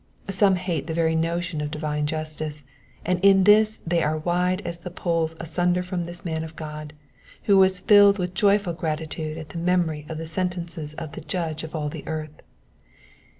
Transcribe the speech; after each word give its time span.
Some 0.31 0.55
hate 0.55 0.87
the 0.87 0.95
very 0.95 1.13
notion 1.15 1.61
of 1.61 1.69
divine 1.69 2.07
justice, 2.07 2.63
and 3.05 3.23
in 3.23 3.43
this 3.43 3.79
they 3.85 4.01
are 4.01 4.17
wide 4.17 4.63
as 4.65 4.79
the 4.79 4.89
poles 4.89 5.35
asunder 5.39 5.83
from 5.83 6.05
this 6.05 6.25
man 6.25 6.43
of 6.43 6.55
God, 6.55 6.93
who 7.43 7.55
was 7.55 7.79
filled 7.81 8.17
with 8.17 8.33
joyful 8.33 8.73
gratitude 8.73 9.37
at 9.37 9.49
the 9.49 9.59
memory 9.59 10.07
of 10.09 10.17
the 10.17 10.25
sentences 10.25 10.95
of 10.95 11.11
the 11.11 11.21
Judge 11.21 11.63
of 11.63 11.75
all 11.75 11.87
the 11.87 12.07
earth. 12.07 12.41